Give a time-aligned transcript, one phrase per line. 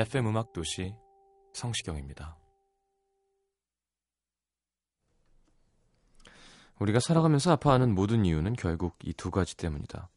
[0.00, 0.94] FM 음악 도시
[1.52, 2.38] 성시경입니다.
[6.78, 10.08] 우리가 살아가면서 아파하는 모든 이유는 결국 이 두 가지 때문이다.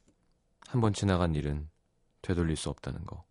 [0.69, 1.69] 한 번 지나간 일은
[2.21, 3.25] 되돌릴 수 없다는 거.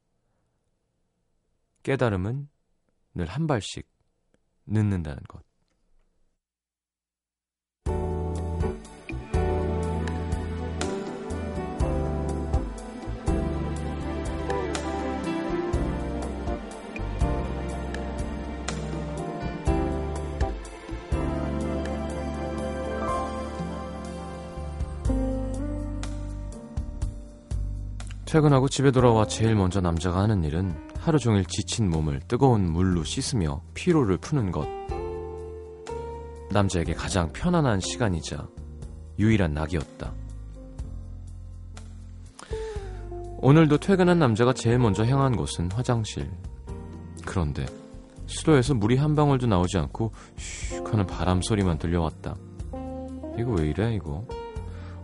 [1.84, 2.50] 깨달음은
[3.14, 3.90] 늘 한 발씩
[4.66, 5.42] 늦는다는 것.
[28.32, 33.60] 퇴근하고 집에 돌아와 제일 먼저 남자가 하는 일은 하루 종일 지친 몸을 뜨거운 물로 씻으며
[33.74, 34.66] 피로를 푸는 것.
[36.50, 38.48] 남자에게 가장 편안한 시간이자
[39.18, 40.14] 유일한 낙이었다.
[43.36, 46.30] 오늘도 퇴근한 남자가 제일 먼저 향한 곳은 화장실.
[47.26, 47.66] 그런데
[48.24, 52.34] 수도에서 물이 한 방울도 나오지 않고 슉 하는 바람 소리만 들려왔다.
[53.38, 54.24] 이거 왜 이래 이거?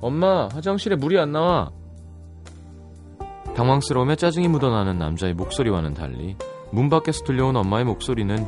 [0.00, 1.70] 엄마 화장실에 물이 안 나와.
[3.58, 6.36] 당황스러우며 짜증이 묻어나는 남자의 목소리와는 달리
[6.70, 8.46] 문 밖에서 들려온 엄마의 목소리는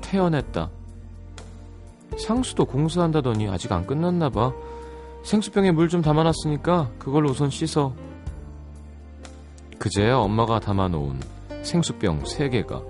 [0.00, 0.70] 태연했다.
[2.16, 4.52] 상수도 공사한다더니 아직 안 끝났나 봐.
[5.24, 7.92] 생수병에 물 좀 담아놨으니까 그걸로 우선 씻어.
[9.80, 11.18] 그제야 엄마가 담아놓은
[11.62, 12.84] 생수병 3개가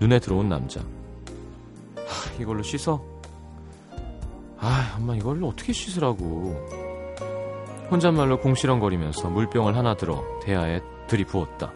[0.00, 0.80] 눈에 들어온 남자.
[0.80, 3.00] 하, 이걸로 씻어?
[4.58, 6.83] 아, 엄마 이걸로 어떻게 씻으라고.
[7.94, 11.72] 혼잣말로 공시렁거리면서 물병을 하나 들어 대야에 들이부었다.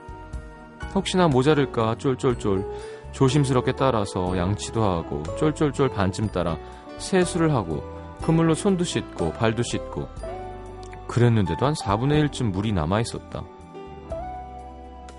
[0.92, 2.66] 혹시나 모자를까 쫄쫄쫄
[3.12, 6.58] 조심스럽게 따라서 양치도 하고 쫄쫄쫄 반쯤 따라
[6.98, 7.84] 세수를 하고
[8.22, 10.08] 그물로 손도 씻고 발도 씻고
[11.06, 13.40] 그랬는데도 한 4분의 1쯤 물이 남아있었다.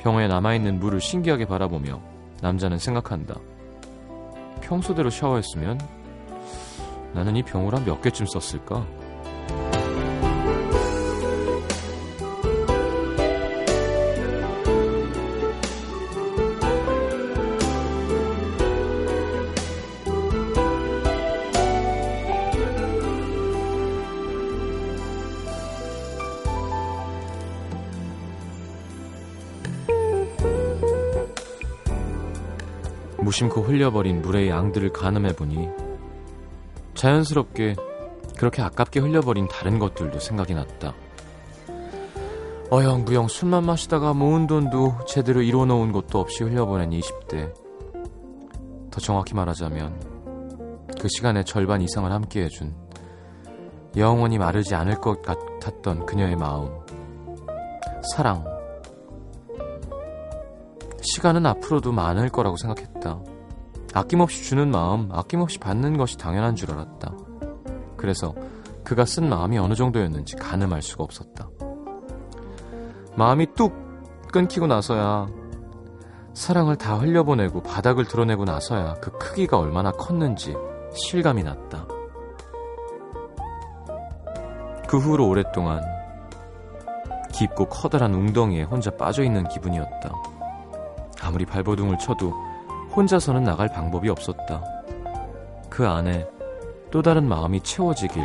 [0.01, 2.01] 병에 남아있는 물을 신기하게 바라보며
[2.41, 3.35] 남자는 생각한다.
[4.59, 5.79] 평소대로 샤워했으면
[7.13, 8.85] 나는 이 병을 한 몇 개쯤 썼을까?
[33.39, 35.69] 무심코 흘려버린 물의 양들을 가늠해보니
[36.93, 37.75] 자연스럽게
[38.37, 40.93] 그렇게 아깝게 흘려버린 다른 것들도 생각이 났다.
[42.69, 47.53] 어영부영 술만 마시다가 모은 돈도 제대로 이뤄놓은 것도 없이 흘려보낸 20대.
[48.91, 52.75] 더 정확히 말하자면 그 시간의 절반 이상을 함께해준
[53.95, 56.67] 영원히 마르지 않을 것 같았던 그녀의 마음.
[58.11, 58.43] 사랑.
[61.01, 63.28] 시간은 앞으로도 많을 거라고 생각했다.
[63.93, 67.13] 아낌없이 주는 마음, 아낌없이 받는 것이 당연한 줄 알았다.
[67.97, 68.33] 그래서
[68.83, 71.49] 그가 쓴 마음이 어느 정도였는지 가늠할 수가 없었다.
[73.15, 73.73] 마음이 뚝
[74.31, 75.27] 끊기고 나서야
[76.33, 80.55] 사랑을 다 흘려보내고 바닥을 드러내고 나서야 그 크기가 얼마나 컸는지
[80.93, 81.87] 실감이 났다.
[84.87, 85.81] 그 후로 오랫동안
[87.33, 90.13] 깊고 커다란 웅덩이에 혼자 빠져있는 기분이었다.
[91.21, 92.33] 아무리 발버둥을 쳐도
[92.95, 94.63] 혼자서는 나갈 방법이 없었다.
[95.69, 96.27] 그 안에
[96.91, 98.23] 또 다른 마음이 채워지길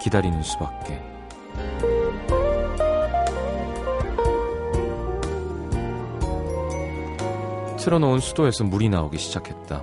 [0.00, 1.02] 기다리는 수밖에.
[7.76, 9.82] 틀어놓은 수도에서 물이 나오기 시작했다.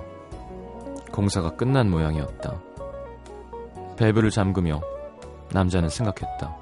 [1.12, 2.60] 공사가 끝난 모양이었다.
[3.96, 4.80] 밸브를 잠그며
[5.52, 6.56] 남자는 생각했다.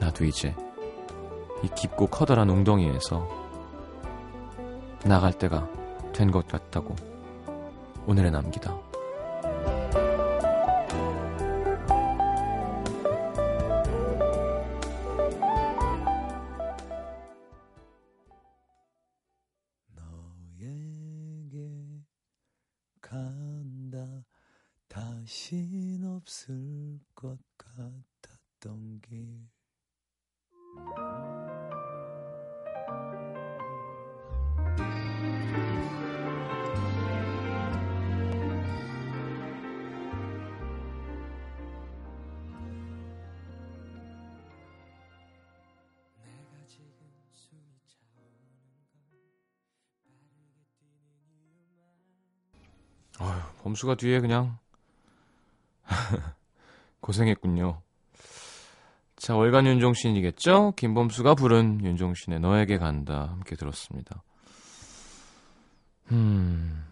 [0.00, 0.54] 나도 이제
[1.62, 3.26] 이 깊고 커다란 웅덩이에서
[5.04, 5.66] 나갈 때가
[6.16, 6.96] 된 것 같다고
[8.06, 8.95] 오늘의 남기다.
[53.76, 54.58] 범수가 뒤에 그냥
[57.00, 57.82] 고생했군요.
[59.16, 60.72] 자, 월간 윤종신이겠죠?
[60.76, 64.22] 김범수가 부른 윤종신의 너에게 간다 함께 들었습니다.
[66.10, 66.84] 음.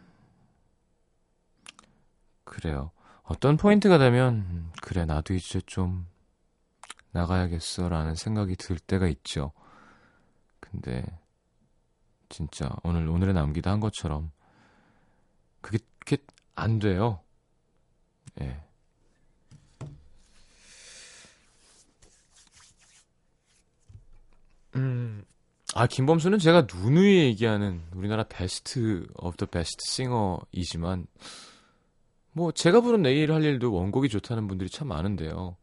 [2.44, 2.90] 그래요.
[3.22, 6.06] 어떤 포인트가 되면 음, 그래 나도 이제 좀
[7.12, 9.52] 나가야겠어라는 생각이 들 때가 있죠.
[10.60, 11.04] 근데
[12.28, 14.30] 진짜 오늘 오늘의 남기도 한 것처럼
[15.60, 15.78] 그게
[16.54, 17.20] 안 돼요.
[18.40, 18.60] 예.
[24.76, 25.24] 음.
[25.74, 31.06] 아, 김범수는 제가 누누이 얘기하는 우리나라 best of the best singer이지만
[32.32, 35.56] 뭐 제가 부른 내일 할 일도 원곡이 좋다는 분들이 참 많은데요.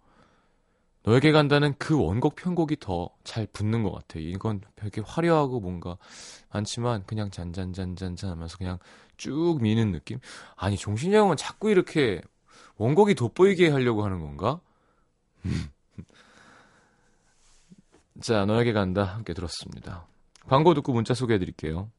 [1.04, 4.24] 너에게 간다는 그 원곡 편곡이 더 잘 붙는 것 같아요.
[4.24, 5.98] 이건 되게 화려하고 뭔가
[6.52, 8.78] 많지만 그냥 잔잔잔잔잔 하면서 그냥
[9.22, 10.20] 쭉 미는 느낌?
[10.56, 12.24] 아니, 종신이 형은 자꾸 이렇게
[12.78, 14.60] 원곡이 돋보이게 하려고 하는 건가?
[18.20, 19.04] 자, 너에게 간다.
[19.04, 20.08] 함께 들었습니다.
[20.48, 21.92] 광고 듣고 문자 소개해 드릴게요.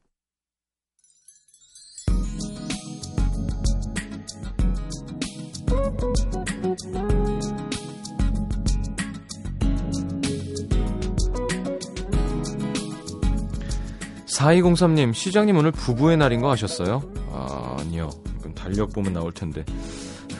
[14.33, 17.03] 4203님, 시장님 오늘 부부의 날인 거 아셨어요?
[17.31, 18.09] 아, 아니요.
[18.39, 19.63] 이건 달력 보면 나올 텐데.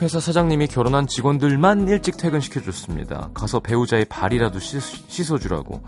[0.02, 3.30] 회사 사장님이 결혼한 직원들만 일찍 퇴근시켜줬습니다.
[3.32, 5.82] 가서 배우자의 발이라도 씻, 어주라고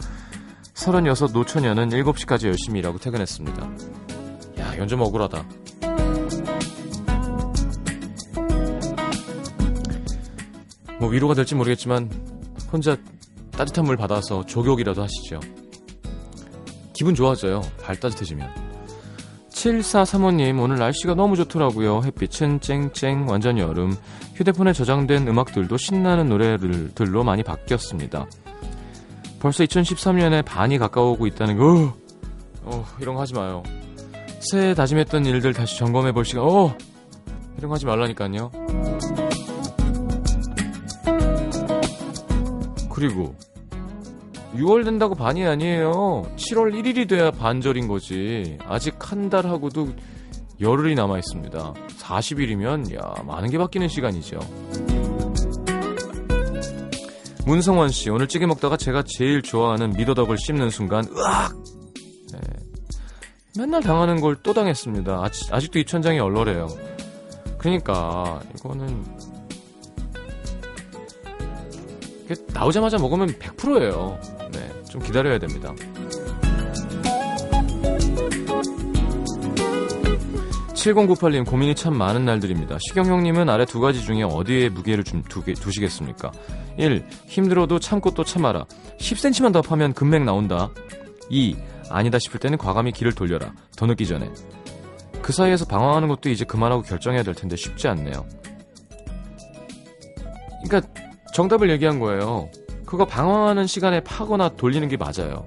[0.74, 3.70] 36 노처녀는 7시까지 열심히 일하고 퇴근했습니다.
[4.60, 5.44] 야, 이건 좀 억울하다.
[11.00, 12.08] 뭐 위로가 될지 모르겠지만
[12.72, 12.96] 혼자
[13.50, 15.40] 따뜻한 물 받아서 조격이라도 하시죠.
[16.96, 17.60] 기분 좋아져요.
[17.82, 18.48] 발 따뜻해지면.
[19.50, 22.02] 7435님, 오늘 날씨가 너무 좋더라고요.
[22.04, 23.94] 햇빛은 쨍쨍, 완전 여름.
[24.34, 28.26] 휴대폰에 저장된 음악들도 신나는 노래들로 많이 바뀌었습니다.
[29.40, 31.94] 벌써 2013년에 반이 가까워오고 있다는 거, 어,
[32.64, 33.62] 어 이런 거 하지 마요.
[34.40, 36.74] 새해 다짐했던 일들 다시 점검해 볼 시간, 어,
[37.58, 38.50] 이런 거 하지 말라니까요.
[42.90, 43.34] 그리고
[44.56, 46.22] 6월 된다고 반이 아니에요.
[46.36, 48.58] 7월 1일이 돼야 반절인 거지.
[48.66, 49.88] 아직 한 달하고도
[50.60, 51.74] 열흘이 남아 있습니다.
[51.98, 54.38] 40일이면 야 많은 게 바뀌는 시간이죠.
[57.46, 61.52] 문성원 씨 오늘 찌개 먹다가 제가 제일 좋아하는 미더덕을 씹는 순간 으악.
[62.32, 62.40] 네.
[63.58, 65.20] 맨날 당하는 걸 또 당했습니다.
[65.22, 66.66] 아직, 아직도 이 천장이 얼얼해요.
[67.58, 69.04] 그러니까 이거는
[72.52, 74.18] 나오자마자 먹으면 100%예요.
[74.96, 75.74] 네, 좀 기다려야 됩니다.
[80.74, 82.78] 7098님 고민이 참 많은 날들입니다.
[82.88, 86.30] 시경형님은 아래 두 가지 중에 어디에 무게를 좀 두게, 두시겠습니까?
[86.78, 87.04] 1.
[87.26, 88.64] 힘들어도 참고 또 참아라.
[88.98, 90.70] 10cm만 더 파면 금맥 나온다.
[91.28, 91.56] 2.
[91.90, 93.52] 아니다 싶을 때는 과감히 길을 돌려라.
[93.76, 94.30] 더 늦기 전에.
[95.22, 98.24] 그 사이에서 방황하는 것도 이제 그만하고 결정해야 될 텐데 쉽지 않네요.
[100.64, 100.92] 그러니까
[101.34, 102.48] 정답을 얘기한 거예요.
[102.86, 105.44] 그거 방황하는 시간에 파거나 돌리는 게 맞아요.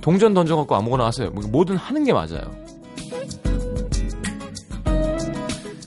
[0.00, 1.30] 동전 던져갖고 아무거나 하세요.
[1.30, 2.50] 뭐 뭐든 하는 게 맞아요.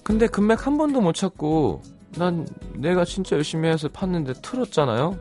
[0.04, 1.82] 근데 금맥 한 번도 못 찾고
[2.18, 5.18] 난 내가 진짜 열심히 해서 팠는데 틀었잖아요.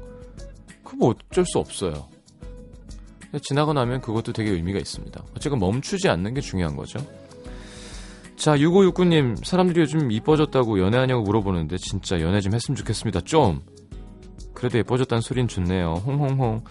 [0.84, 2.08] 그거 뭐 어쩔 수 없어요.
[3.42, 5.22] 지나고 나면 그것도 되게 의미가 있습니다.
[5.36, 6.98] 어쨌건 멈추지 않는 게 중요한 거죠.
[8.36, 13.20] 자, 6569님, 사람들이 요즘 이뻐졌다고 연애하냐고 물어보는데 진짜 연애 좀 했으면 좋겠습니다.
[13.20, 13.60] 좀.
[14.54, 15.94] 그래도 예뻐졌다는 소린 좋네요.
[16.06, 16.64] 홍홍홍.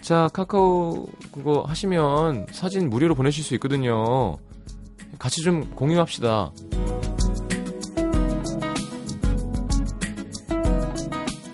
[0.00, 4.36] 자, 카카오 그거 하시면 사진 무료로 보내실 수 있거든요.
[5.18, 6.52] 같이 좀 공유합시다.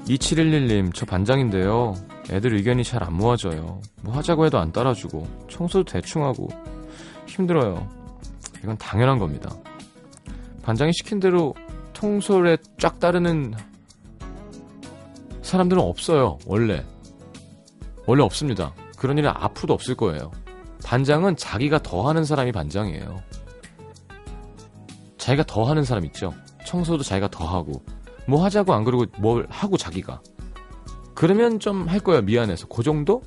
[0.07, 1.95] (2711님) 저 반장인데요
[2.31, 6.49] 애들 의견이 잘 안 모아져요 뭐 하자고 해도 안 따라주고 청소도 대충 하고
[7.27, 7.89] 힘들어요
[8.63, 9.51] 이건 당연한 겁니다.
[10.63, 11.55] 반장이 시킨 대로
[11.93, 13.55] 통솔에 쫙 따르는
[15.51, 16.39] 사람들은 없어요.
[16.47, 16.87] 원래.
[18.07, 18.73] 원래 없습니다.
[18.97, 20.31] 그런 일은 앞으로도 없을 거예요.
[20.85, 23.21] 반장은 자기가 더 하는 사람이 반장이에요.
[25.19, 26.33] 자기가 더 하는 사람 있죠.
[26.65, 27.83] 청소도 자기가 더 하고
[28.29, 30.21] 뭐 하자고 안 그러고 뭘 하고 자기가
[31.15, 33.23] 그러면 좀 할 거예요 미안해서 그 정도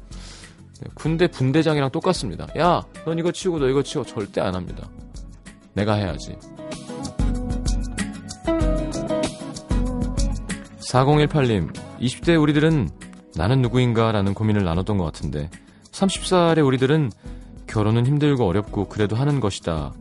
[0.79, 4.87] 네, 군대 분대장이랑 똑같습니다 야 넌 이거 치우고 너 이거 치워 절대 안 합니다
[5.73, 6.37] 내가 해야지
[10.93, 12.87] 4018님 20대 우리들은
[13.35, 15.49] 나는 누구인가 라는 고민을 나눴던 것 같은데
[15.91, 17.11] 30살의 우리들은
[17.65, 19.91] 결혼은 힘들고 어렵고 그래도 하는 것이다.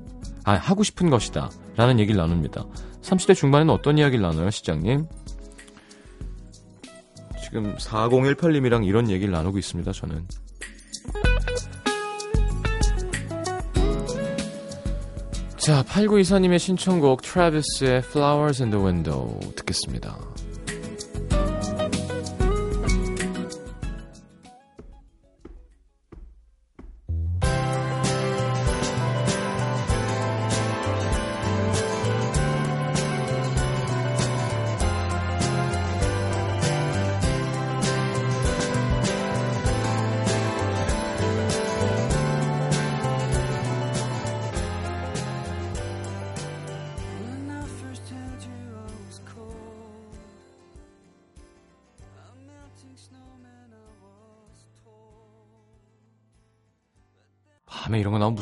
[0.44, 1.50] 아, 하고 싶은 것이다.
[1.76, 2.66] 라는 얘기를 나눕니다.
[3.00, 5.06] 30대 중반에는 어떤 이야기를 나눠요, 시장님?
[7.42, 10.26] 지금 4018님이랑 이런 얘기를 나누고 있습니다, 저는.
[15.56, 20.31] 자, 8924님의 신청곡 트래비스의 Flowers in the Window 듣겠습니다.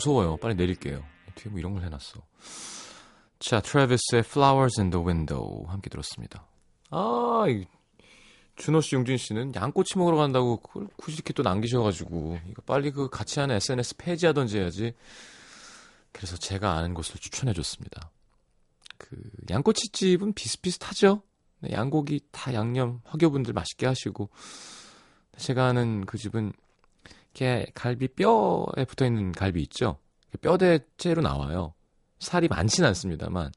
[0.00, 0.38] 무서워요.
[0.38, 1.04] 빨리 내릴게요.
[1.34, 2.20] 뒤에 뭐 이런 걸 해놨어.
[3.38, 6.46] 자, 트래비스의 Flowers in the Window 함께 들었습니다.
[6.90, 7.66] 아, 이
[8.56, 13.08] 준호 씨, 용진 씨는 양꼬치 먹으러 간다고 그걸 굳이 이렇게 또 남기셔가지고 이거 빨리 그
[13.08, 14.94] 같이 하는 SNS 폐지하던지 해야지.
[16.12, 18.10] 그래서 제가 아는 곳을 추천해줬습니다.
[18.98, 19.16] 그
[19.50, 21.22] 양꼬치 집은 비슷비슷하죠.
[21.60, 24.30] 네, 양고기 다 양념 화교분들 맛있게 하시고
[25.36, 26.52] 제가 아는 그 집은
[27.34, 29.98] 이렇게 갈비 뼈에 붙어 있는 갈비 있죠.
[30.40, 31.74] 뼈대째로 나와요.
[32.18, 33.52] 살이 많진 않습니다만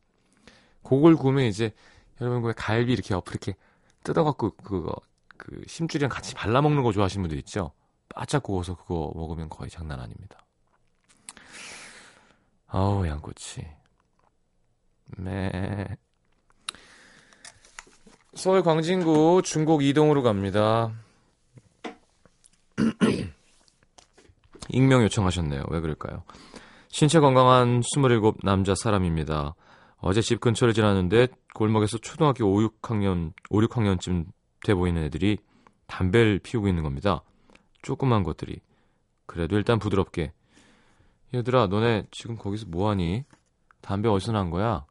[0.84, 1.72] 그걸 구우면 이제
[2.22, 3.56] 여러분 그 갈비 이렇게 옆으로 이렇게
[4.04, 4.96] 뜯어갖고 그거
[5.38, 7.72] 그 심줄이랑 같이 발라 먹는 거 좋아하시는 분들 있죠.
[8.10, 10.46] 바짝 구워서 그거 먹으면 거의 장난 아닙니다.
[12.68, 13.68] 아우 양꼬치.
[15.18, 15.98] 네.
[18.36, 20.92] 서울 광진구 중곡 이동으로 갑니다.
[24.70, 25.64] 익명 요청하셨네요.
[25.70, 26.24] 왜 그럴까요?
[26.90, 29.56] 신체 건강한 27 남자 사람입니다.
[29.98, 34.26] 어제 집 근처를 지났는데 골목에서 초등학교 5, 6학년, 5, 6학년쯤
[34.66, 35.38] 돼 보이는 애들이
[35.88, 37.24] 담배를 피우고 있는 겁니다.
[37.82, 38.60] 조그만 것들이.
[39.26, 40.34] 그래도 일단 부드럽게.
[41.34, 43.24] 얘들아, 너네 지금 거기서 뭐하니?
[43.82, 44.86] 담배 어디서 난 거야?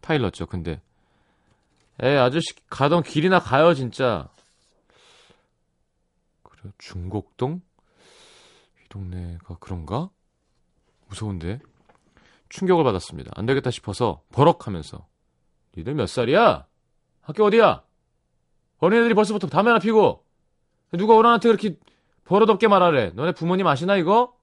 [0.00, 0.80] 파일렀죠, 근데.
[2.02, 4.28] 에, 아저씨, 가던 길이나 가요, 진짜.
[6.42, 7.60] 그래, 중곡동?
[8.92, 10.10] 이 동네가 그런가?
[11.08, 11.60] 무서운데?
[12.50, 13.32] 충격을 받았습니다.
[13.34, 15.06] 안 되겠다 싶어서 버럭하면서
[15.76, 16.66] 니들 몇 살이야?
[17.22, 17.82] 학교 어디야?
[18.78, 20.26] 어린애들이 벌써부터 담배나 피고
[20.92, 21.78] 누가 어른한테 그렇게
[22.24, 23.10] 버릇없게 말하래.
[23.14, 24.36] 너네 부모님 아시나 이거?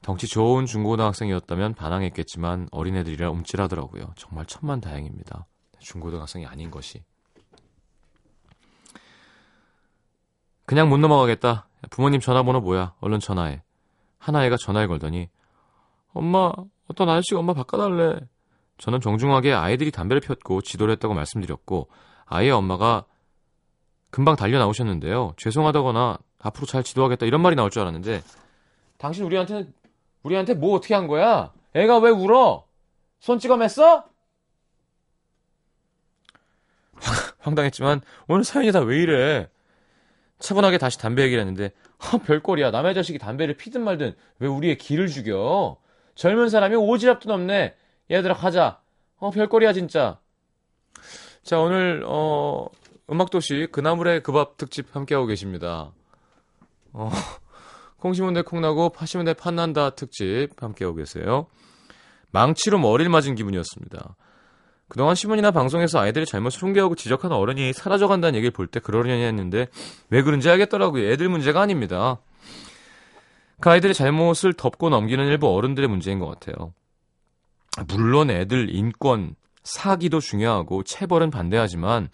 [0.00, 4.14] 덩치 좋은 중고등학생이었다면 반항했겠지만 어린애들이라 움찔하더라고요.
[4.16, 5.46] 정말 천만 다행입니다.
[5.80, 7.04] 중고등학생이 아닌 것이.
[10.64, 11.69] 그냥 못 넘어가겠다.
[11.88, 12.94] 부모님 전화번호 뭐야?
[13.00, 13.62] 얼른 전화해.
[14.18, 15.28] 하나애가 전화를 걸더니
[16.12, 16.52] 엄마
[16.88, 18.20] 어떤 아저씨가 엄마 바꿔달래.
[18.78, 21.88] 저는 정중하게 아이들이 담배를 폈고 지도를 했다고 말씀드렸고
[22.26, 23.04] 아이의 엄마가
[24.10, 25.34] 금방 달려 나오셨는데요.
[25.36, 28.22] 죄송하다거나 앞으로 잘 지도하겠다 이런 말이 나올 줄 알았는데
[28.98, 29.72] 당신 우리한테는
[30.22, 31.52] 우리한테 뭐 어떻게 한 거야?
[31.74, 32.64] 애가 왜 울어?
[33.20, 34.04] 손 맸어?
[37.40, 39.48] 황당했지만 오늘 사연이 다 왜 이래?
[40.40, 42.70] 차분하게 다시 담배 얘기를 했는데 어, 별꼴이야.
[42.70, 45.76] 남의 자식이 담배를 피든 말든 왜 우리의 기를 죽여?
[46.14, 47.74] 젊은 사람이 오지랖도 넘네.
[48.10, 48.80] 얘들아 가자.
[49.18, 50.18] 어 별꼴이야 진짜.
[51.42, 52.66] 자 오늘 어
[53.10, 55.92] 음악도시 그나물의 그 밥 특집 함께하고 계십니다.
[56.92, 57.10] 어
[57.98, 61.46] 콩심은 대 콩나고 파시면 대 판난다 특집 함께하고 계세요.
[62.30, 64.16] 망치로 머리를 맞은 기분이었습니다.
[64.90, 69.68] 그동안 신문이나 방송에서 아이들이 잘못을 흉계하고 지적하는 어른이 사라져간다는 얘기를 볼 때 그러려니 했는데
[70.10, 71.10] 왜 그런지 알겠더라고요.
[71.12, 72.18] 애들 문제가 아닙니다.
[73.60, 76.74] 그 아이들의 잘못을 덮고 넘기는 일부 어른들의 문제인 것 같아요.
[77.86, 82.08] 물론 애들 인권, 사기도 중요하고 체벌은 반대하지만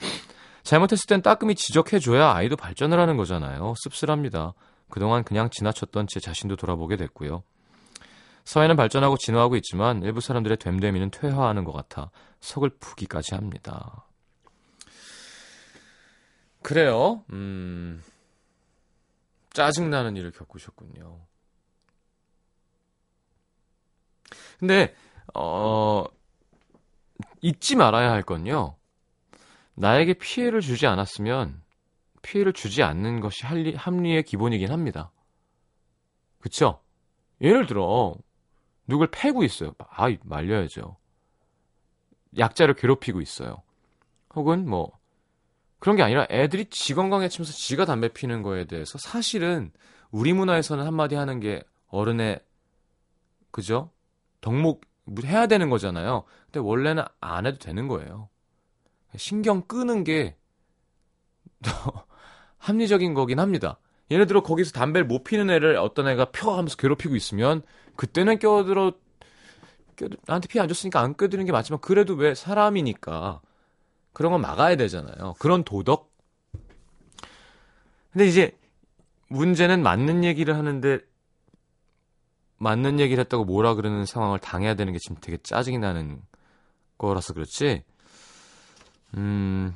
[0.63, 3.73] 잘못했을 땐 따끔히 지적해줘야 아이도 발전을 하는 거잖아요.
[3.79, 4.53] 씁쓸합니다.
[4.91, 7.43] 그동안 그냥 지나쳤던 제 자신도 돌아보게 됐고요.
[8.47, 12.11] 사회는 발전하고 진화하고 있지만 일부 사람들의 됨됨이는 퇴화하는 것 같아
[12.41, 14.07] 속을 푸기까지 합니다.
[16.63, 17.25] 그래요.
[17.33, 18.03] 음,
[19.51, 21.27] 짜증나는 일을 겪으셨군요.
[24.59, 24.95] 근데,
[25.35, 26.05] 어,
[27.43, 28.77] 잊지 말아야 할 건요.
[29.75, 31.63] 나에게 피해를 주지 않았으면
[32.23, 35.11] 피해를 주지 않는 것이 합리의 기본이긴 합니다.
[36.41, 36.81] 그쵸?
[37.41, 38.15] 예를 들어,
[38.87, 39.75] 누굴 패고 있어요.
[39.79, 40.97] 아, 말려야죠.
[42.39, 43.63] 약자를 괴롭히고 있어요.
[44.35, 44.93] 혹은 뭐,
[45.79, 49.73] 그런 게 아니라 애들이 지 건강에 치면서 지가 담배 피는 거에 대해서 사실은
[50.11, 52.41] 우리 문화에서는 한마디 하는 게 어른의,
[53.51, 53.91] 그죠?
[54.41, 54.83] 덕목
[55.25, 56.25] 해야 되는 거잖아요.
[56.47, 58.29] 근데 원래는 안 해도 되는 거예요.
[59.17, 60.37] 신경 끄는 게더
[62.59, 63.79] 합리적인 거긴 합니다.
[64.11, 67.63] 예를 들어 거기서 담배를 못 피는 애를 어떤 애가 펴 하면서 괴롭히고 있으면
[67.97, 68.93] 그때는 껴들어
[69.97, 73.41] 껴들, 나한테 피해 안 줬으니까 안 껴드는 게 맞지만 그래도 왜 사람이니까
[74.13, 75.35] 그런 건 막아야 되잖아요.
[75.39, 76.13] 그런 도덕.
[78.13, 78.57] 근데 이제
[79.29, 81.01] 문제는 맞는 얘기를 하는데
[82.59, 86.23] 맞는 얘기를 했다고 뭐라 그러는 상황을 당해야 되는 게 지금 되게 짜증이 나는
[86.97, 87.83] 거라서 그렇지.
[89.17, 89.75] 음,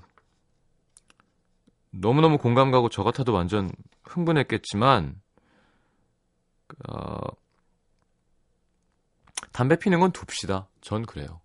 [1.90, 3.70] 너무너무 공감 가고 저 같아도 완전
[4.04, 5.20] 흥분했겠지만,
[6.88, 7.18] 어,
[9.52, 10.68] 담배 피는 건 둡시다.
[10.80, 11.40] 전 그래요.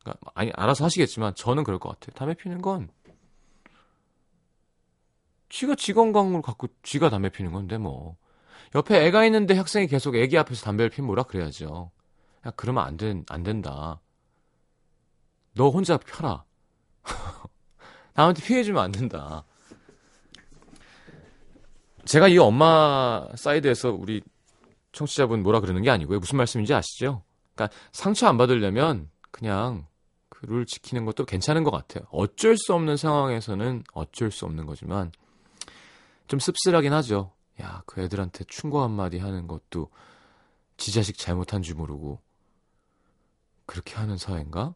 [0.00, 2.14] 그러니까 아니, 알아서 하시겠지만, 저는 그럴 것 같아요.
[2.14, 2.88] 담배 피는 건,
[5.48, 8.16] 지가 지 건강을 갖고 지가 담배 피는 건데, 뭐.
[8.74, 11.90] 옆에 애가 있는데 학생이 계속 애기 앞에서 담배를 피면 뭐라 그래야죠.
[12.46, 14.00] 야, 그러면 안, 된, 안 된다.
[15.54, 16.44] 너 혼자 펴라.
[18.14, 19.44] 남한테 피해주면 안 된다.
[22.08, 24.22] 제가 이 엄마 사이드에서 우리
[24.92, 26.18] 청취자분 뭐라 그러는 게 아니고요.
[26.18, 27.22] 무슨 말씀인지 아시죠?
[27.54, 29.86] 그러니까 상처 안 받으려면 그냥
[30.38, 32.06] 그 룰 지키는 것도 괜찮은 것 같아요.
[32.10, 35.10] 어쩔 수 없는 상황에서는 어쩔 수 없는 거지만
[36.28, 37.32] 좀 씁쓸하긴 하죠.
[37.60, 39.90] 야, 그 애들한테 충고 한마디 하는 것도
[40.76, 42.20] 지 자식 잘못한 줄 모르고
[43.66, 44.74] 그렇게 하는 사회인가?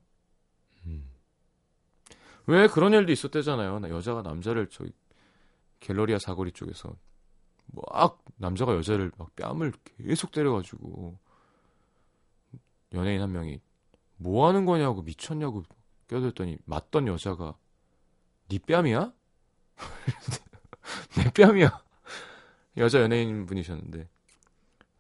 [0.87, 1.09] 음.
[2.47, 3.79] 왜 그런 일도 있었대잖아요.
[3.79, 4.91] 나 여자가 남자를 저기
[5.79, 6.97] 갤러리아 사거리 쪽에서
[7.73, 11.19] 막 남자가 여자를 막 뺨을 계속 때려가지고
[12.93, 13.61] 연예인 한 명이
[14.17, 15.65] 뭐 하는 거냐고 미쳤냐고
[16.09, 17.57] 껴들더니 맞던 여자가
[18.49, 19.13] 네 뺨이야?
[21.17, 21.83] 내 뺨이야.
[22.77, 24.09] 여자 연예인 분이셨는데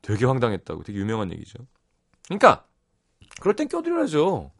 [0.00, 1.66] 되게 황당했다고 되게 유명한 얘기죠.
[2.24, 2.66] 그러니까
[3.40, 4.52] 그럴 땐 껴드려야죠.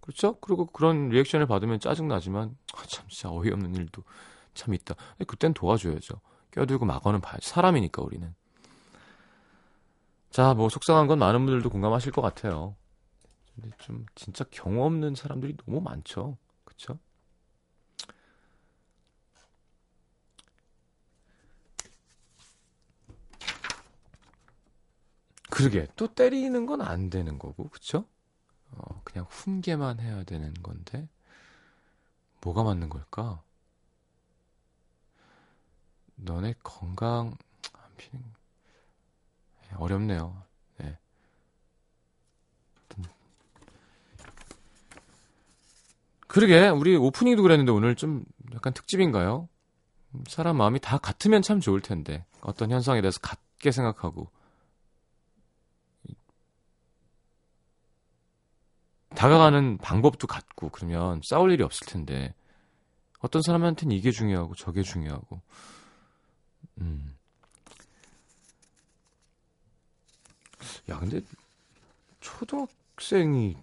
[0.00, 0.38] 그렇죠?
[0.40, 4.04] 그리고 그런 리액션을 받으면 짜증 나지만 아, 참 진짜 어이없는 일도
[4.54, 4.94] 참 있다.
[5.26, 6.20] 그땐 도와줘야죠.
[6.56, 7.48] 껴들고 막어는 봐야죠.
[7.48, 8.34] 사람이니까 우리는.
[10.30, 12.76] 자, 뭐 속상한 건 많은 분들도 공감하실 것 같아요.
[13.54, 16.38] 근데 좀 진짜 경우 없는 사람들이 너무 많죠.
[16.64, 16.98] 그렇죠?
[25.50, 28.04] 그러게 또 때리는 건 안 되는 거고 그쵸?
[28.72, 31.08] 어, 그냥 훈계만 해야 되는 건데
[32.42, 33.42] 뭐가 맞는 걸까?
[36.16, 37.36] 너네 건강
[37.72, 38.24] 안 피는
[39.64, 40.42] 예, 어렵네요.
[40.78, 40.98] 네.
[46.26, 48.24] 그러게 우리 오프닝도 그랬는데 오늘 좀
[48.54, 49.48] 약간 특집인가요?
[50.28, 54.30] 사람 마음이 다 같으면 참 좋을 텐데 어떤 현상에 대해서 같게 생각하고
[59.10, 62.34] 다가가는 방법도 같고 그러면 싸울 일이 없을 텐데
[63.20, 65.40] 어떤 사람한테는 이게 중요하고 저게 중요하고
[66.80, 67.16] 음.
[70.88, 71.20] 야, 근데
[72.20, 73.56] 초등학생이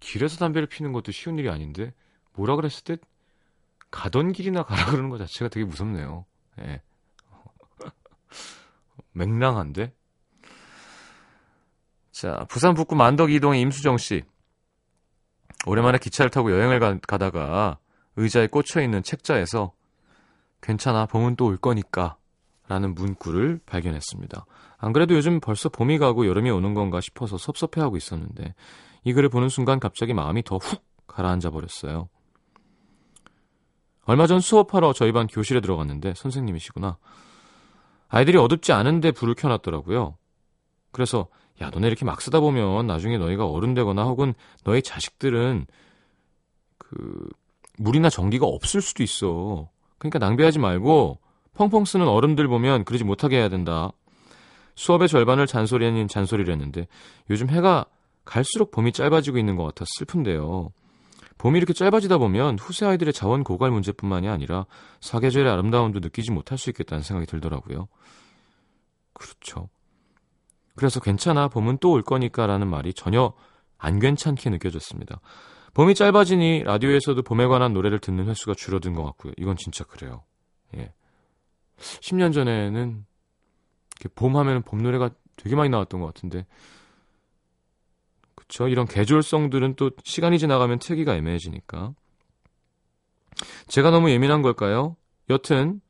[0.00, 1.92] 길에서 담배를 피는 것도 쉬운 일이 아닌데
[2.34, 2.96] 뭐라 그랬을 때
[3.90, 6.26] 가던 길이나 가라 그러는 것 자체가 되게 무섭네요.
[6.60, 6.82] 예.
[9.12, 9.92] 맹랑한데?
[12.12, 14.22] 자, 부산 북구 만덕 이동의 임수정 씨.
[15.66, 17.78] 오랜만에 기차를 타고 여행을 가, 가다가
[18.16, 19.72] 의자에 꽂혀 있는 책자에서
[20.62, 22.16] 괜찮아, 봄은 또 올 거니까
[22.68, 24.44] 라는 문구를 발견했습니다.
[24.78, 28.54] 안 그래도 요즘 벌써 봄이 가고 여름이 오는 건가 싶어서 섭섭해하고 있었는데
[29.04, 32.08] 이 글을 보는 순간 갑자기 마음이 더 훅 가라앉아 버렸어요.
[34.04, 36.98] 얼마 전 수업하러 저희 반 교실에 들어갔는데 선생님이시구나.
[38.08, 40.16] 아이들이 어둡지 않은데 불을 켜놨더라고요.
[40.92, 41.28] 그래서
[41.60, 45.66] 야 너네 이렇게 막 쓰다 보면 나중에 너희가 어른 되거나 혹은 너희 자식들은
[46.78, 47.28] 그
[47.78, 49.68] 물이나 전기가 없을 수도 있어.
[49.98, 51.18] 그러니까 낭비하지 말고
[51.56, 53.90] 펑펑 쓰는 어른들 보면 그러지 못하게 해야 된다.
[54.74, 56.86] 수업의 절반을 잔소리 아닌 잔소리를 했는데
[57.30, 57.86] 요즘 해가
[58.24, 60.70] 갈수록 봄이 짧아지고 있는 것 같아 슬픈데요.
[61.38, 64.66] 봄이 이렇게 짧아지다 보면 후세 아이들의 자원 고갈 문제뿐만이 아니라
[65.00, 67.88] 사계절의 아름다움도 느끼지 못할 수 있겠다는 생각이 들더라고요.
[69.12, 69.68] 그렇죠.
[70.74, 73.32] 그래서 괜찮아 봄은 또 올 거니까 라는 말이 전혀
[73.78, 75.20] 안 괜찮게 느껴졌습니다.
[75.74, 79.32] 봄이 짧아지니 라디오에서도 봄에 관한 노래를 듣는 횟수가 줄어든 것 같고요.
[79.36, 80.24] 이건 진짜 그래요.
[80.76, 80.92] 예.
[81.78, 83.04] 10년 전에는
[84.14, 86.46] 봄 하면은 봄 노래가 되게 많이 나왔던 것 같은데
[88.34, 91.94] 그쵸 이런 계절성들은 또 시간이 지나가면 틀기가 애매해지니까
[93.68, 94.96] 제가 너무 예민한 걸까요?
[95.28, 95.80] 여튼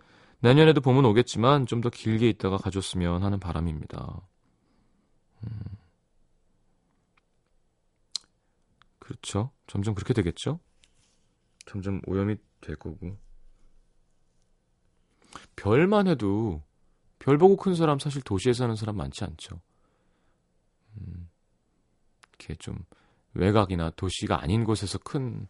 [0.41, 4.21] 내년에도 봄은 오겠지만 좀 더 길게 있다가 가줬으면 하는 바람입니다.
[5.45, 5.51] 음.
[8.99, 9.53] 그렇죠.
[9.67, 10.59] 점점 그렇게 되겠죠?
[11.67, 13.17] 점점 오염이 될 거고.
[15.57, 16.63] 별만 해도
[17.19, 19.61] 별 보고 큰 사람 사실 도시에 사는 사람 많지 않죠.
[20.99, 21.29] 음,
[22.29, 22.79] 이렇게 좀
[23.35, 25.49] 외곽이나 도시가 아닌 곳에서 큰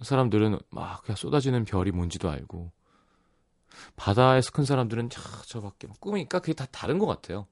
[0.00, 2.72] 사람들은 막 그냥 쏟아지는 별이 뭔지도 알고
[3.96, 7.46] 바다에서 큰 사람들은 저, 저밖에 꿈이니까 그게 다 다른 것 같아요.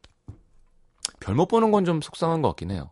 [1.21, 2.91] 별 못 보는 건 좀 속상한 것 같긴 해요.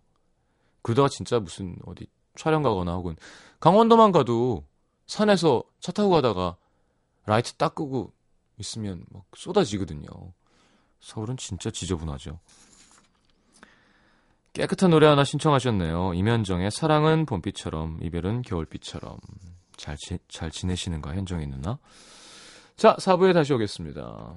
[0.83, 3.17] 그러다가 진짜 무슨 어디 촬영 가거나 혹은
[3.61, 4.67] 강원도만 가도
[5.07, 6.57] 산에서 차 타고 가다가
[7.25, 8.13] 라이트 딱 끄고
[8.59, 10.09] 있으면 막 쏟아지거든요.
[11.01, 12.41] 서울은 진짜 지저분하죠.
[14.53, 16.15] 깨끗한 노래 하나 신청하셨네요.
[16.15, 19.19] 임현정의 사랑은 봄비처럼 이별은 겨울비처럼
[19.77, 21.79] 잘, 지, 잘 지내시는가 현정이 누나?
[22.77, 24.37] 자 4부에 다시 오겠습니다.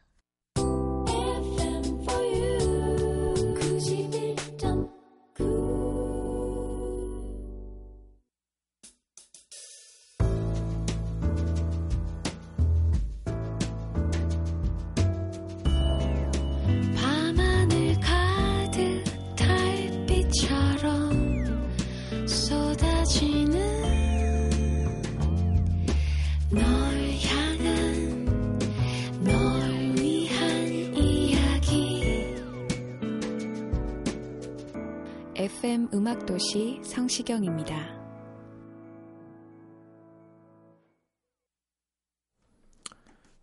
[36.41, 37.75] 음악도시 성시경입니다.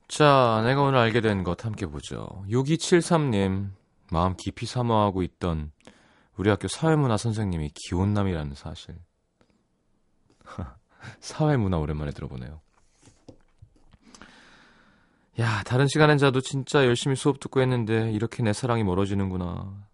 [0.08, 2.44] 자, 내가 오늘 알게 된 것 함께 보죠.
[2.48, 3.70] 6273님,
[4.11, 5.70] 마음 깊이 사모하고 있던
[6.37, 8.96] 우리 학교 사회문화 선생님이 기혼남이라는 사실.
[11.20, 12.61] 사회문화 오랜만에 들어보네요.
[15.40, 19.87] 야, 다른 시간엔 자도 진짜 열심히 수업 듣고 했는데 이렇게 내 사랑이 멀어지는구나.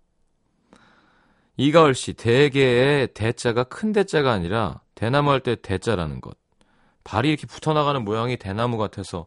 [1.57, 6.37] 이가을 씨, 대개의 대자가 큰 대자가 아니라 대나무 할 때 대자라는 것.
[7.05, 9.27] 발이 이렇게 붙어나가는 모양이 대나무 같아서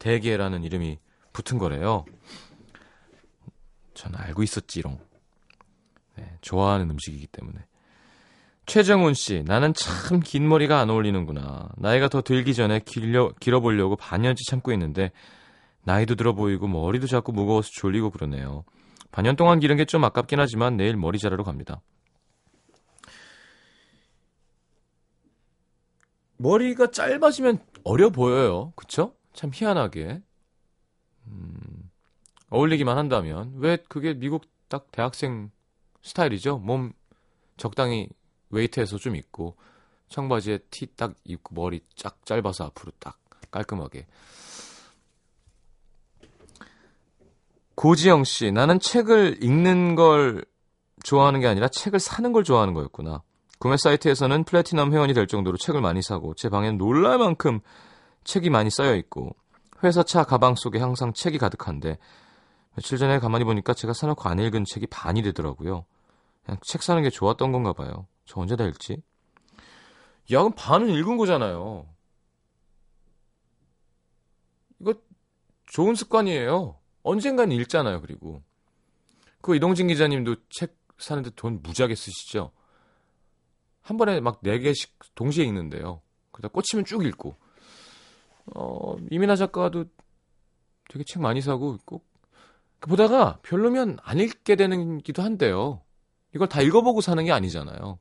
[0.00, 0.98] 대게라는 이름이
[1.32, 2.04] 붙은 거래요.
[3.94, 4.98] 전 알고 있었지롱.
[6.16, 7.58] 네, 좋아하는 음식이기 때문에.
[8.66, 11.68] 최정훈 씨, 나는 참 긴 머리가 안 어울리는구나.
[11.76, 15.12] 나이가 더 들기 전에 길려, 길어보려고 반년치 참고 있는데,
[15.84, 18.64] 나이도 들어 보이고 머리도 자꾸 무거워서 졸리고 그러네요.
[19.10, 21.80] 반년 동안 기른 게 좀 아깝긴 하지만 내일 머리 자르러 갑니다.
[26.38, 28.72] 머리가 짧아지면 어려 보여요.
[28.76, 29.14] 그쵸?
[29.32, 30.22] 참 희한하게.
[31.26, 31.90] 음,
[32.50, 33.52] 어울리기만 한다면.
[33.56, 35.50] 왜 그게 미국 딱 대학생
[36.02, 36.58] 스타일이죠?
[36.58, 36.92] 몸
[37.56, 38.08] 적당히
[38.50, 39.56] 웨이트해서 좀 있고,
[40.08, 43.18] 청바지에 티 딱 입고 머리 쫙 짧아서 앞으로 딱
[43.50, 44.06] 깔끔하게.
[47.76, 50.44] 고지영 씨, 나는 책을 읽는 걸
[51.02, 53.22] 좋아하는 게 아니라 책을 사는 걸 좋아하는 거였구나.
[53.58, 57.60] 구매 사이트에서는 플래티넘 회원이 될 정도로 책을 많이 사고 제 방에는 놀랄 만큼
[58.24, 59.36] 책이 많이 쌓여 있고
[59.84, 61.98] 회사 차 가방 속에 항상 책이 가득한데
[62.74, 65.84] 며칠 전에 가만히 보니까 제가 사놓고 안 읽은 책이 반이 되더라고요.
[66.44, 68.06] 그냥 책 사는 게 좋았던 건가 봐요.
[68.24, 69.02] 저 언제 다 읽지?
[70.32, 71.86] 야, 그럼 반은 읽은 거잖아요.
[74.80, 74.94] 이거
[75.66, 76.76] 좋은 습관이에요.
[77.06, 78.42] 언젠간 읽잖아요, 그리고.
[79.40, 82.50] 그 이동진 기자님도 책 사는데 돈 무지하게 쓰시죠?
[83.80, 86.02] 한 번에 막 네 개씩 동시에 읽는데요.
[86.32, 87.36] 그러다 꽂히면 쭉 읽고.
[88.54, 89.84] 어, 이민아 작가도
[90.88, 92.06] 되게 책 많이 사고 꼭
[92.80, 95.82] 보다가 별로면 안 읽게 되는 기도 한데요.
[96.34, 97.98] 이걸 다 읽어보고 사는 게 아니잖아요.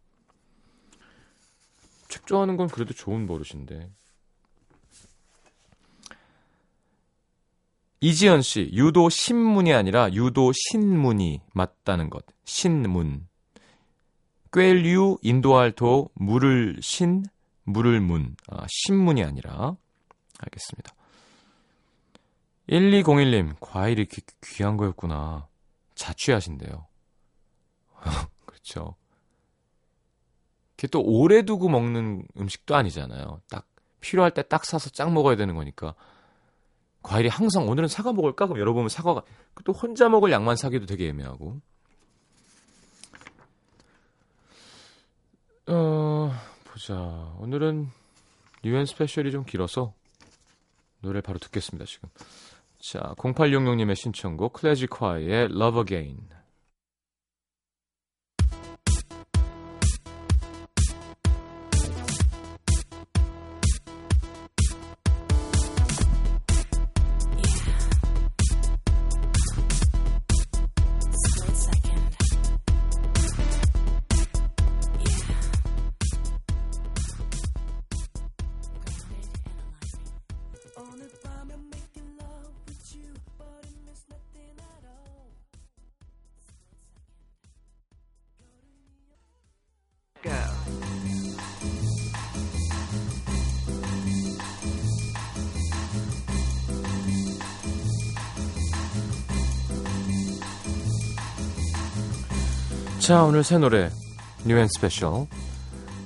[2.10, 3.90] 책 좋아하는 건 그래도 좋은 버릇인데.
[8.06, 12.24] 이지연 씨, 유도 신문이 아니라 유도 신문이 맞다는 것.
[12.44, 13.28] 신문.
[14.54, 17.26] 꿰류 인도할 도 물을 신
[17.64, 18.36] 물을 문.
[18.48, 19.76] 아, 신문이 아니라.
[20.38, 20.94] 알겠습니다.
[22.70, 25.48] 1201님, 과일이 이렇게 귀한 거였구나.
[25.96, 26.86] 자취하신대요.
[28.46, 28.96] 그렇죠.
[30.78, 33.42] 이게 또 오래 두고 먹는 음식도 아니잖아요.
[33.50, 33.68] 딱
[34.00, 35.96] 필요할 때 딱 사서 짝 먹어야 되는 거니까.
[37.06, 38.48] 과일이 항상 오늘은 사과 먹을까?
[38.48, 39.22] 그럼 열어보면 사과가
[39.64, 41.62] 또 혼자 먹을 양만 사기도 되게 애매하고.
[45.68, 46.32] 어,
[46.64, 46.96] 보자.
[47.38, 47.90] 오늘은
[48.64, 49.94] 유엔 스페셜이 좀 길어서
[51.02, 52.10] 노래 바로 듣겠습니다, 지금.
[52.80, 56.28] 자, 0866님의 신청곡 클래지 콰이의 Love Again.
[103.06, 103.92] 자, 오늘 새 노래
[104.46, 105.28] new and special.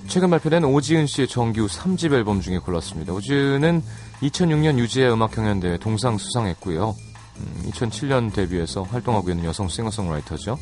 [0.09, 3.13] 최근 발표된 오지은 씨의 정규 3집 앨범 중에 골랐습니다.
[3.13, 3.81] 오지은은
[4.21, 6.93] 2006년 유재하 음악 경연대회 동상 수상했고요.
[7.37, 10.59] 음, 2007년 데뷔해서 활동하고 있는 여성 싱어송라이터죠.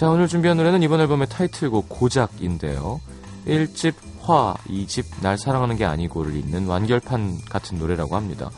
[0.00, 3.02] 자, 오늘 준비한 노래는 이번 앨범의 타이틀곡 고작인데요.
[3.46, 8.50] 1집 화, 2집 날 사랑하는 게 아니고를 잇는 완결판 같은 노래라고 합니다.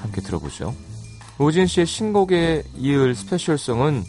[0.00, 0.74] 함께 들어보죠.
[1.36, 4.04] 오지은 씨의 신곡에 이을 스페셜송은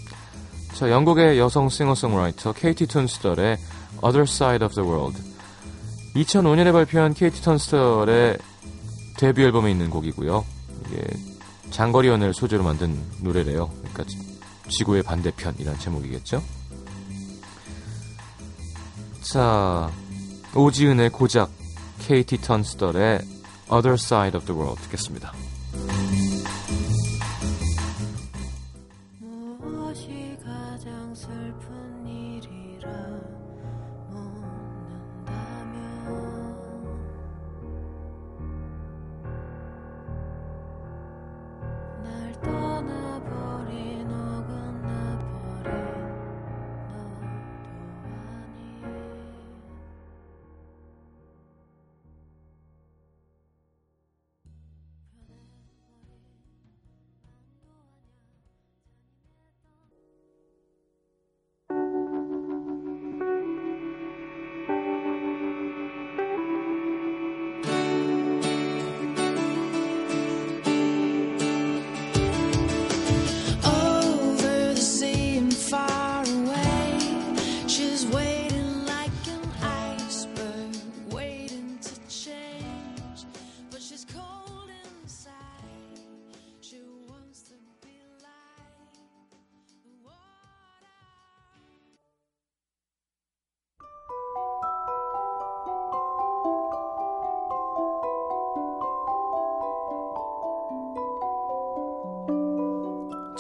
[0.73, 3.57] 자, 영국의 여성 싱어송라이터 케이티 톤스털의
[4.03, 5.21] Other Side of the World.
[6.15, 8.37] 2005년에 발표한 케이티 톤스털의
[9.17, 10.43] 데뷔 앨범에 있는 곡이고요.
[10.87, 11.03] 이게
[11.69, 13.69] 장거리 연애를 소재로 만든 노래래요.
[13.79, 14.03] 그러니까
[14.69, 16.41] 지구의 반대편이란 제목이겠죠.
[19.21, 19.91] 자,
[20.55, 21.51] 오지은의 고작
[21.99, 23.19] 케이티 턴스털의
[23.71, 25.31] Other Side of the World 듣겠습니다.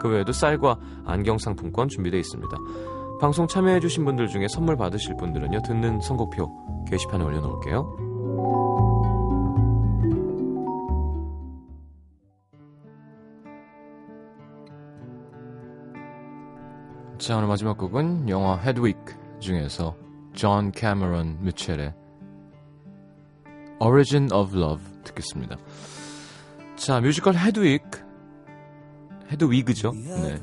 [0.00, 2.56] 그 외에도 쌀과 안경 상품권 준비되어 있습니다.
[3.20, 8.08] 방송 참여해주신 분들 중에 선물 받으실 분들은요, 듣는 선곡표 게시판에 올려놓을게요.
[17.18, 19.96] 자, 오늘 마지막 곡은 영화 헤드윅 중에서
[20.32, 21.92] 존 캐머런 미첼의
[23.80, 25.56] Origin of Love 듣겠습니다.
[26.76, 29.92] 자, 뮤지컬 헤드윅 헤드윅이죠?
[29.92, 30.40] 네.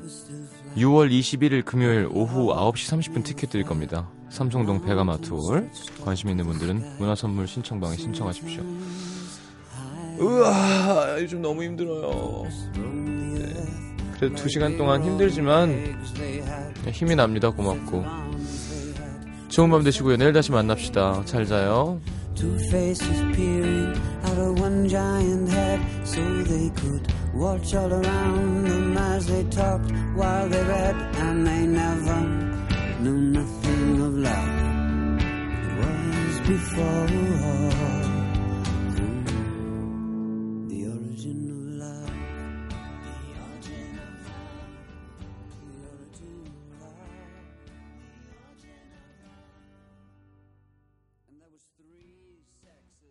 [0.78, 4.10] 6월 21일 금요일 오후 9시 30분 티켓 드릴 겁니다.
[4.30, 5.70] 삼성동 백암아트홀
[6.04, 8.64] 관심 있는 분들은 문화선물 신청방에 신청하십시오.
[10.20, 12.44] 우와 요즘 너무 힘들어요.
[12.76, 13.54] 네.
[14.18, 15.98] 그래도 2시간 동안 힘들지만
[16.92, 17.50] 힘이 납니다.
[17.50, 18.04] 고맙고
[19.50, 20.18] 좋은 밤 되시고요.
[20.18, 21.24] 내일 다시 만납시다.
[21.26, 22.00] 잘 자요.
[22.36, 28.98] Two faces peering out of one giant head so they could watch all around them
[28.98, 32.20] as they talked while they read and they never
[33.02, 34.50] knew nothing of love.
[35.66, 37.95] It was before